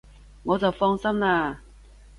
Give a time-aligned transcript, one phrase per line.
[0.41, 1.57] 我就放心喇